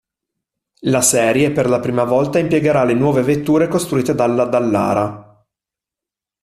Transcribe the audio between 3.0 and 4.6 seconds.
vetture costruite dalla